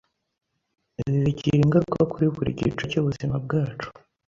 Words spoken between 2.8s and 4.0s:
cy'ubuzima bwacu